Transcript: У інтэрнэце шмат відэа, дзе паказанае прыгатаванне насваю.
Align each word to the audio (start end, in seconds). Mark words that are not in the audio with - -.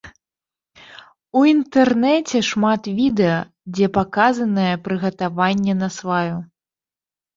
У 1.41 1.43
інтэрнэце 1.55 2.41
шмат 2.49 2.81
відэа, 2.99 3.37
дзе 3.75 3.85
паказанае 3.99 4.73
прыгатаванне 4.89 5.73
насваю. 5.83 6.35